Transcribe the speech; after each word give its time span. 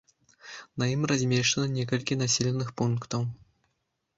На 0.81 0.87
ім 0.93 1.01
размешчана 1.11 1.67
некалькі 1.75 2.17
населеных 2.23 2.67
пунктаў. 2.83 3.21